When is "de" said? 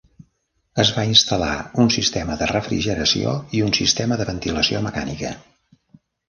2.39-2.47, 4.23-4.27